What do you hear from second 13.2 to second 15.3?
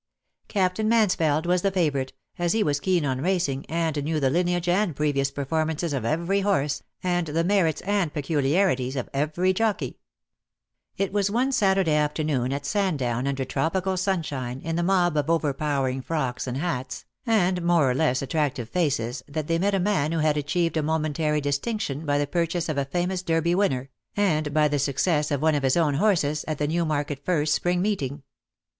under tropical sunshine, in the mob of